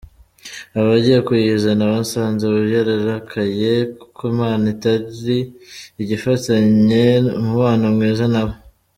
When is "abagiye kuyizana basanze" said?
0.79-2.43